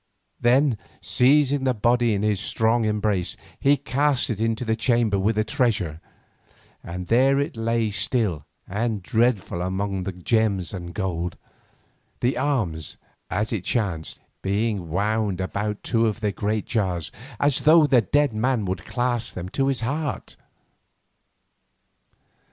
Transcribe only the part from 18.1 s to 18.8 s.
man